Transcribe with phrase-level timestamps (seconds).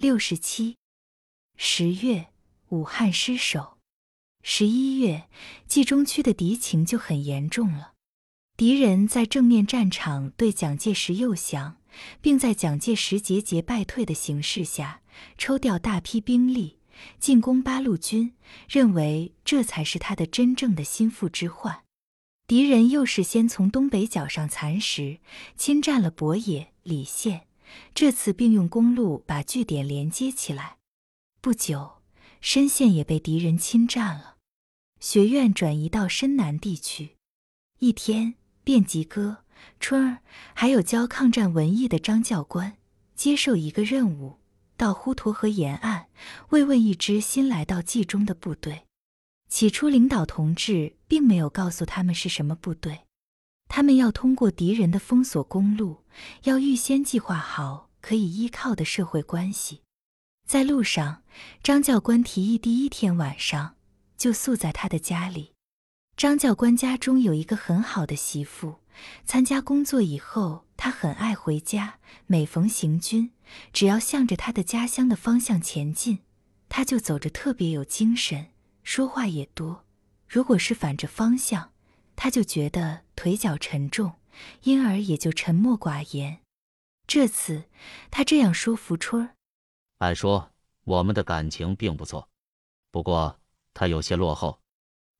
[0.00, 0.76] 六十七。
[1.56, 2.28] 十月，
[2.68, 3.78] 武汉失守。
[4.44, 5.28] 十一月，
[5.66, 7.94] 冀中区的敌情就很严重了。
[8.56, 11.78] 敌人在正面战场对蒋介石诱降，
[12.20, 15.02] 并在蒋介石节节败退的形势下，
[15.36, 16.78] 抽调大批兵力
[17.18, 18.34] 进攻八路军，
[18.68, 21.82] 认为这才是他的真正的心腹之患。
[22.46, 25.18] 敌人又是先从东北角上蚕食、
[25.56, 27.47] 侵占了博野、礼县，
[27.94, 30.78] 这次并用公路把据点连接起来。
[31.40, 32.02] 不久，
[32.40, 34.36] 深县也被敌人侵占了。
[35.00, 37.16] 学院转移到深南地区。
[37.78, 39.44] 一天，卞吉哥、
[39.78, 40.18] 春儿
[40.54, 42.76] 还有教抗战文艺的张教官
[43.14, 44.38] 接受一个任务，
[44.76, 46.08] 到滹沱河沿岸
[46.50, 48.84] 慰问一支新来到冀中的部队。
[49.48, 53.02] 起初，领导同志并没有告诉他们是什么部队。
[53.68, 56.04] 他们要通过敌人的封锁公路，
[56.44, 59.82] 要预先计划好可以依靠的社会关系。
[60.46, 61.22] 在路上，
[61.62, 63.76] 张教官提议第一天晚上
[64.16, 65.52] 就宿在他的家里。
[66.16, 68.76] 张教官家中有一个很好的媳妇，
[69.24, 71.98] 参加工作以后，他很爱回家。
[72.26, 73.30] 每逢行军，
[73.72, 76.20] 只要向着他的家乡的方向前进，
[76.68, 78.48] 他就走着特别有精神。
[78.82, 79.84] 说话也多，
[80.26, 81.70] 如果是反着方向，
[82.20, 84.14] 他就觉得腿脚沉重，
[84.62, 86.40] 因而也就沉默寡言。
[87.06, 87.68] 这次
[88.10, 89.36] 他这样说服春儿
[89.98, 90.50] ：“按说
[90.82, 92.28] 我们的感情并不错，
[92.90, 93.38] 不过
[93.72, 94.60] 他有些落后。”“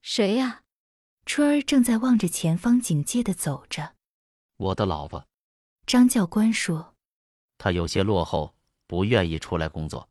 [0.02, 0.64] 谁呀？”
[1.24, 3.94] 春儿正在望着前方警戒的走着。
[4.58, 5.24] “我的老婆。”
[5.86, 6.96] 张教官说。
[7.58, 8.56] “他有些落后，
[8.88, 10.08] 不愿意出来工作。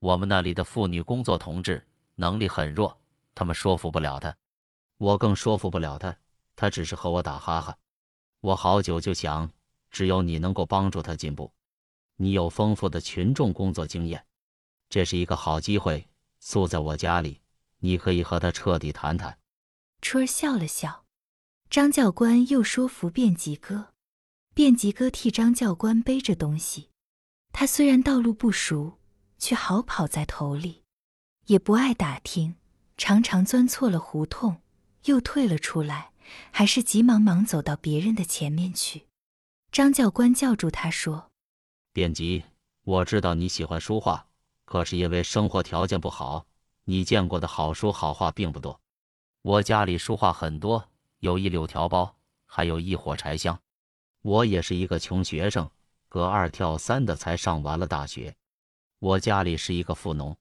[0.00, 1.86] 我们那里的妇女工作同志。”
[2.18, 2.98] 能力很弱，
[3.34, 4.34] 他们说服不了他，
[4.98, 6.16] 我更说服不了他。
[6.54, 7.76] 他只是和我打哈哈。
[8.40, 9.50] 我好久就想，
[9.90, 11.52] 只有你能够帮助他进步。
[12.16, 14.24] 你有丰富的群众工作经验，
[14.88, 16.08] 这是一个好机会。
[16.40, 17.40] 宿在我家里，
[17.78, 19.38] 你可以和他彻底谈谈。
[20.00, 21.04] 春儿笑了笑。
[21.68, 23.92] 张教官又说服便吉哥，
[24.54, 26.90] 便吉哥替张教官背着东西。
[27.52, 28.98] 他虽然道路不熟，
[29.38, 30.84] 却好跑在头里。
[31.46, 32.54] 也不爱打听，
[32.96, 34.62] 常常钻错了胡同，
[35.06, 36.10] 又退了出来，
[36.50, 39.06] 还是急忙忙走到别人的前面去。
[39.72, 41.30] 张教官叫住他说
[41.92, 42.44] ：“编辑，
[42.82, 44.26] 我知道你喜欢书画，
[44.64, 46.46] 可是因为生活条件不好，
[46.84, 48.80] 你见过的好书好画并不多。
[49.42, 50.88] 我家里书画很多，
[51.20, 53.58] 有一柳条包，还有一火柴箱。
[54.22, 55.70] 我也是一个穷学生，
[56.08, 58.34] 隔二跳三的才上完了大学。
[58.98, 60.36] 我家里是一个富农。”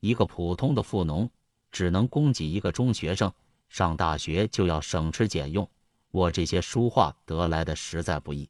[0.00, 1.28] 一个普通的富农
[1.72, 3.32] 只能供给一个中学生
[3.68, 5.68] 上大学，就要省吃俭用。
[6.10, 8.48] 我这些书画得来的实在不易，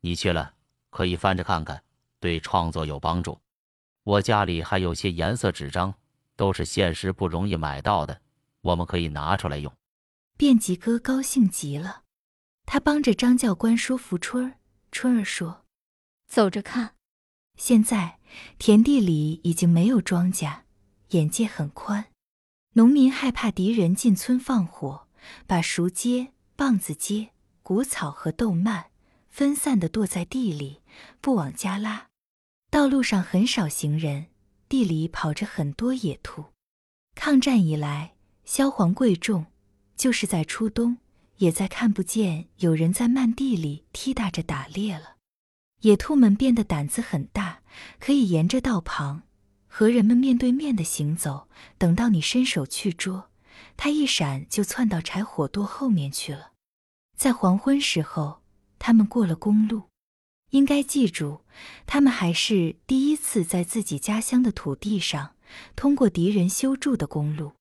[0.00, 0.54] 你去了
[0.90, 1.82] 可以翻着看看，
[2.20, 3.38] 对创作有帮助。
[4.02, 5.94] 我家里还有些颜色纸张，
[6.36, 8.20] 都是现实不容易买到的，
[8.60, 9.72] 我们可以拿出来用。
[10.36, 12.02] 便吉哥高兴极了，
[12.66, 14.58] 他帮着张教官说服春儿。
[14.90, 15.64] 春儿说
[16.26, 16.94] ：“走着看。”
[17.56, 18.18] 现在
[18.58, 20.62] 田地里已经没有庄稼。
[21.10, 22.06] 眼界很宽，
[22.76, 25.06] 农民害怕敌人进村放火，
[25.46, 27.28] 把熟秸、棒子秸、
[27.62, 28.86] 谷草和豆蔓
[29.30, 30.80] 分散的垛在地里，
[31.20, 32.08] 不往家拉。
[32.72, 34.26] 道路上很少行人，
[34.68, 36.46] 地里跑着很多野兔。
[37.14, 38.14] 抗战以来，
[38.44, 39.46] 萧煌贵重，
[39.96, 40.96] 就是在初冬，
[41.36, 45.14] 也再看不见有人在漫地里踢打着打猎了。
[45.82, 47.60] 野兔们变得胆子很大，
[48.00, 49.22] 可以沿着道旁。
[49.76, 51.48] 和人们面对面的行走，
[51.78, 53.28] 等到你伸手去捉，
[53.76, 56.52] 它一闪就窜到柴火垛后面去了。
[57.16, 58.40] 在黄昏时候，
[58.78, 59.88] 他们过了公路。
[60.50, 61.40] 应该记住，
[61.86, 65.34] 他们还是第一次在自己家乡的土地上
[65.74, 67.54] 通过敌人修筑的公路。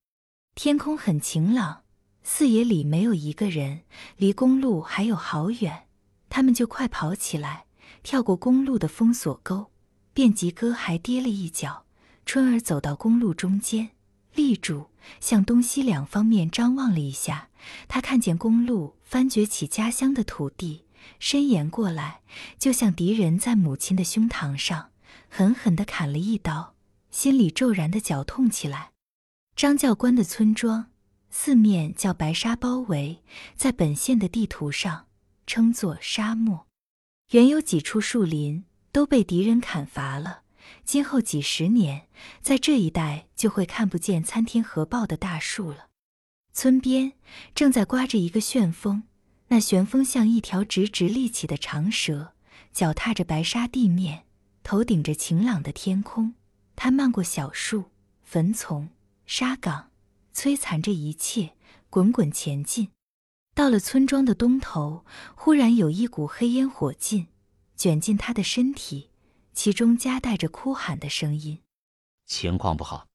[0.54, 1.82] 天空很晴朗，
[2.22, 3.82] 四野里没有一个人，
[4.18, 5.88] 离公路还有好远。
[6.30, 7.66] 他们就快跑起来，
[8.04, 9.72] 跳过公路的封锁沟。
[10.14, 11.86] 便吉哥还跌了一跤。
[12.26, 13.92] 春儿走到公路中间，
[14.34, 14.88] 立住，
[15.20, 17.50] 向东西两方面张望了一下。
[17.88, 20.86] 他看见公路翻掘起家乡的土地，
[21.20, 22.22] 伸延过来，
[22.58, 24.90] 就像敌人在母亲的胸膛上
[25.30, 26.76] 狠狠地砍了一刀，
[27.12, 28.92] 心里骤然的绞痛起来。
[29.56, 30.88] 张教官的村庄
[31.30, 33.24] 四面叫白沙包围，
[33.56, 35.06] 在本县的地图上
[35.46, 36.68] 称作沙漠。
[37.32, 40.43] 原有几处树林都被敌人砍伐了。
[40.84, 42.08] 今后几十年，
[42.42, 45.88] 在这一带就会看不见参天合抱的大树了。
[46.54, 47.14] 村边
[47.56, 49.04] 正在刮着一个旋风，
[49.48, 52.34] 那旋风像一条直直立起的长蛇，
[52.72, 54.26] 脚踏着白沙地面，
[54.62, 56.36] 头顶着晴朗的天空，
[56.76, 57.86] 它漫过小树、
[58.24, 58.90] 坟丛、
[59.26, 59.90] 沙岗，
[60.36, 61.56] 摧残着一切，
[61.90, 62.90] 滚滚前进。
[63.56, 65.06] 到了村庄的东头，
[65.36, 67.28] 忽然有一股黑烟火劲
[67.76, 69.10] 卷进他的身体，
[69.54, 71.62] 其中夹带着哭喊的声音。
[72.26, 73.08] 情况不好，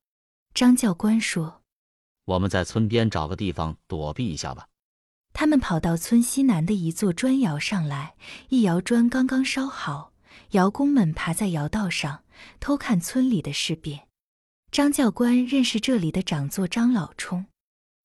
[0.55, 1.63] 张教官说
[2.27, 4.69] ：“我们在村边找个地方躲避一下吧。”
[5.35, 8.17] 他们跑到村西南的一座砖窑上来，
[8.49, 10.13] 一窑砖刚刚烧好，
[10.51, 12.25] 窑工们爬在窑道上
[12.59, 14.09] 偷看村里的事变。
[14.73, 17.47] 张教官认识这里的长座张老冲，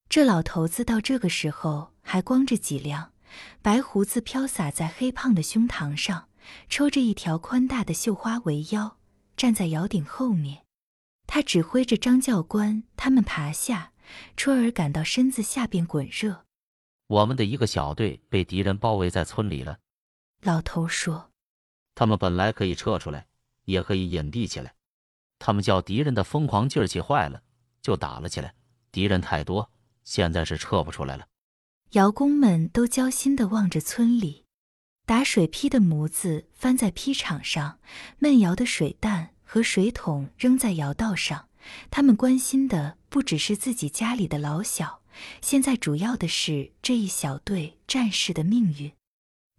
[0.08, 3.12] 这老头子到这个时候还光着脊梁，
[3.60, 6.28] 白胡子飘洒在黑胖的胸膛上，
[6.68, 8.98] 抽着一条宽大的绣花围腰，
[9.36, 10.64] 站在窑顶后面。
[11.26, 13.92] 他指挥着张教官他们爬下，
[14.36, 16.44] 春儿感到身子下边滚热。
[17.06, 19.78] 我们的一个小队被敌人包围在村里了。
[20.42, 21.30] 老头说
[21.94, 23.26] ：“他们本来可以撤出来，
[23.64, 24.74] 也可以隐蔽起来。
[25.38, 27.42] 他们叫敌人的疯狂劲儿气坏了，
[27.82, 28.54] 就打了起来。
[28.92, 29.70] 敌人太多，
[30.02, 31.26] 现在是撤不出来了。”
[31.92, 34.43] 窑工们都焦心地望着村里，
[35.06, 37.78] 打水坯的模子翻在坯场上，
[38.18, 41.48] 闷窑的水担和水桶扔在窑道上。
[41.90, 45.02] 他们关心的不只是自己家里的老小。
[45.40, 48.92] 现在主要的是这一小队战士的命运。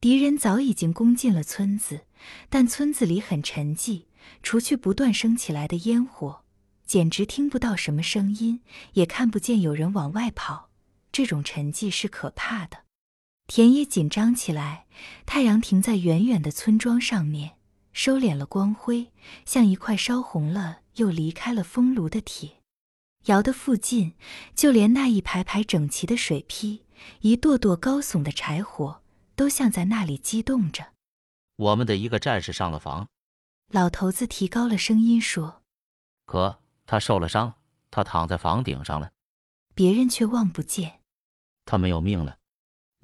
[0.02, 2.06] 敌人早已经攻进了村子，
[2.50, 4.06] 但村子里很沉寂，
[4.44, 6.44] 除去不断升起来的烟火，
[6.86, 8.62] 简直听不到什么声音，
[8.94, 10.70] 也看不见有人往外跑。
[11.12, 12.85] 这种沉寂是可怕的。
[13.48, 14.86] 田野紧张起来，
[15.26, 17.58] 太阳停在远远的村庄上面，
[17.94, 19.12] 收敛了光辉，
[19.46, 22.58] 像一块烧红了又离开了风炉的铁。
[23.26, 24.14] 窑的附近，
[24.56, 26.84] 就连那一排排整齐的水坯，
[27.22, 29.02] 一垛垛高耸的柴火，
[29.36, 30.94] 都像在那里激动着。
[31.56, 33.08] 我们的一个战士上了房，
[33.72, 35.62] 老头子提高了声音说
[36.26, 37.54] ：“可他受了伤，
[37.90, 39.12] 他躺在房顶上了。”
[39.74, 41.02] 别人却望不见。
[41.66, 42.38] 他没有命了。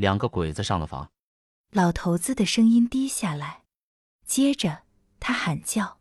[0.01, 1.11] 两个鬼子上了房。
[1.69, 3.65] 老头子的声音低下来，
[4.25, 4.81] 接着
[5.19, 5.99] 他喊叫：“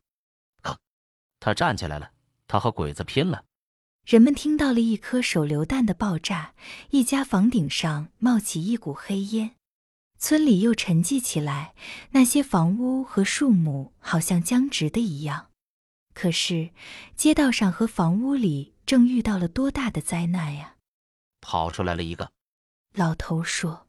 [1.39, 2.11] 他站起来了，
[2.47, 3.45] 他和鬼子拼了。”
[4.07, 6.55] 人们听到了一颗手榴弹的爆炸，
[6.89, 9.55] 一家房顶上冒起一股黑烟，
[10.19, 11.75] 村里又沉寂起来。
[12.13, 15.51] 那些房屋和树木好像僵直的一样。
[16.15, 16.71] 可是
[17.15, 20.77] 街道上和房屋里正遇到了多大的灾难呀！
[21.43, 22.33] 跑出来了一个
[22.95, 23.87] 老头说：“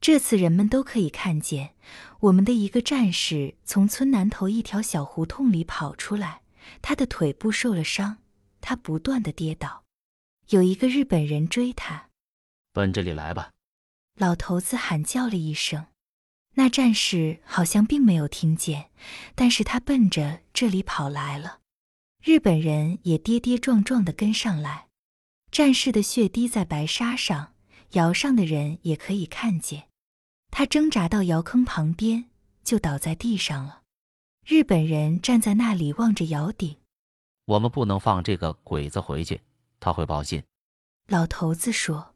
[0.00, 1.74] 这次人们都可以看见，
[2.20, 6.42] 我们的一个战士从村南头一条小胡同里跑出来，
[6.80, 8.18] 他的腿部受了伤。”
[8.62, 9.84] 他不断的跌倒，
[10.50, 12.10] 有一个日本人追他，
[12.74, 13.52] 奔这里来吧！
[14.18, 15.86] 老头子喊叫了一声，
[16.56, 18.90] 那战士好像并没有听见，
[19.34, 21.60] 但是他奔着这里跑来了。
[22.22, 24.88] 日本人也跌跌撞撞的跟上来，
[25.50, 27.54] 战士的血滴在白纱上，
[27.92, 29.88] 窑上的人也可以看见。
[30.50, 32.26] 他挣扎到窑坑旁边，
[32.64, 33.82] 就倒在地上了。
[34.44, 36.76] 日本人站在那里望着窑顶。
[37.44, 39.40] 我们不能放这个鬼子回去，
[39.78, 40.42] 他会报信。
[41.08, 42.14] 老头子说：“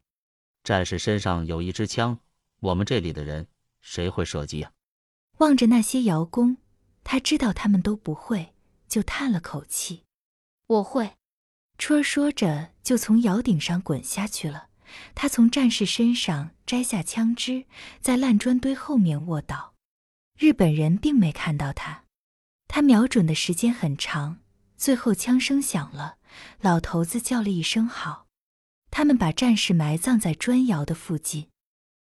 [0.63, 2.19] 战士身上有一支枪，
[2.61, 3.47] 我们这里的人
[3.81, 4.71] 谁会射击啊？”
[5.39, 6.57] 望着那些窑工，
[7.03, 8.53] 他知道他们都不会，
[8.87, 10.03] 就叹了口气
[10.67, 11.11] ：“我会。”
[11.77, 14.69] 春儿说着，就从窑顶上滚下去了。
[15.13, 17.65] 他从战士身上摘下枪支，
[18.01, 19.73] 在烂砖堆后面卧倒。
[20.37, 22.03] 日本人并没看到他，
[22.67, 24.39] 他瞄准的时间很长。
[24.77, 26.17] 最后枪声响了，
[26.59, 28.27] 老头子叫了一声“好”。
[28.91, 31.47] 他们把战士埋葬在砖窑的附近。